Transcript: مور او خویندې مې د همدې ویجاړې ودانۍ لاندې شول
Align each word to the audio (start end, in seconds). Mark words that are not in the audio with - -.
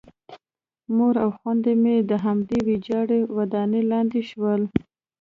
مور 0.95 1.15
او 1.23 1.29
خویندې 1.37 1.73
مې 1.83 1.95
د 2.09 2.11
همدې 2.25 2.59
ویجاړې 2.67 3.19
ودانۍ 3.35 3.81
لاندې 3.91 4.21
شول 4.29 4.61